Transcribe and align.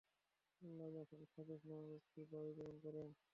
আল্লাহ্ 0.61 1.03
তখন 1.03 1.21
খাজুজ 1.31 1.61
নামক 1.65 1.91
একটি 1.99 2.21
বায়ু 2.31 2.51
প্রেরণ 2.55 2.77
করেন। 2.85 3.07